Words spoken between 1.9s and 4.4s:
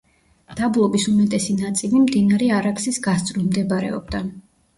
მდინარე არაქსის გასწვრივ მდებარეობდა.